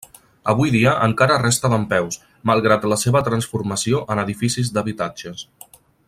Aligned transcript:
Avui 0.53 0.69
dia 0.75 0.93
encara 1.07 1.35
resta 1.41 1.71
dempeus, 1.73 2.17
malgrat 2.53 2.89
la 2.95 2.99
seva 3.03 3.23
transformació 3.31 4.03
en 4.15 4.23
edificis 4.27 4.73
d'habitatges. 4.79 5.49